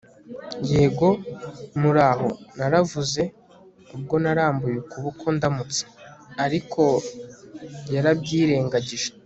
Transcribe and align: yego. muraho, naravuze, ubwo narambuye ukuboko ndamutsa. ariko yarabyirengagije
yego. 0.71 1.09
muraho, 1.81 2.27
naravuze, 2.57 3.21
ubwo 3.95 4.15
narambuye 4.23 4.75
ukuboko 4.83 5.25
ndamutsa. 5.35 5.85
ariko 6.45 6.81
yarabyirengagije 7.93 9.09